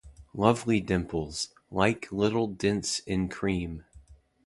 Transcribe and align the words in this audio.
Lovely 0.33 0.79
dimples, 0.81 1.49
like 1.69 2.11
little 2.11 2.47
dents 2.47 2.97
in 2.97 3.29
cream. 3.29 3.83